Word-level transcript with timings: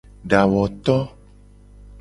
Dawoto. 0.29 0.97